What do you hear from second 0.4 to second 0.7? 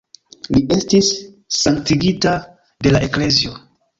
Li